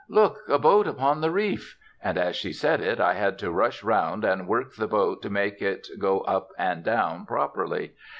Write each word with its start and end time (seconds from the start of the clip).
Look! 0.09 0.37
a 0.49 0.57
boat 0.57 0.87
upon 0.87 1.21
the 1.21 1.29
reef!" 1.29 1.77
And 2.03 2.17
as 2.17 2.35
she 2.35 2.53
said 2.53 2.81
it 2.81 2.99
I 2.99 3.13
had 3.13 3.37
to 3.37 3.51
rush 3.51 3.83
round 3.83 4.25
and 4.25 4.47
work 4.47 4.75
the 4.75 4.87
boat 4.87 5.21
to 5.21 5.29
make 5.29 5.61
it 5.61 5.89
go 5.99 6.21
up 6.21 6.49
and 6.57 6.83
down 6.83 7.27
properly. 7.27 7.91